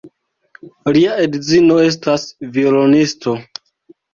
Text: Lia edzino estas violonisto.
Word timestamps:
Lia 0.95 1.17
edzino 1.25 1.77
estas 1.89 2.25
violonisto. 2.57 3.37